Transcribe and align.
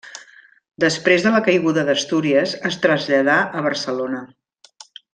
Després 0.83 1.25
de 1.25 1.33
la 1.35 1.41
caiguda 1.49 1.83
d'Astúries 1.91 2.57
es 2.73 2.81
traslladà 2.87 3.39
a 3.61 3.63
Barcelona. 3.71 4.27